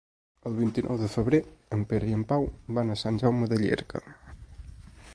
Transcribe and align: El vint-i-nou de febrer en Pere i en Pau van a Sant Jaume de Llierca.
El 0.49 0.53
vint-i-nou 0.59 0.97
de 1.01 1.09
febrer 1.15 1.41
en 1.77 1.85
Pere 1.93 2.09
i 2.13 2.17
en 2.21 2.25
Pau 2.33 2.49
van 2.79 2.95
a 2.95 2.99
Sant 3.05 3.23
Jaume 3.25 3.51
de 3.53 3.61
Llierca. 3.63 4.07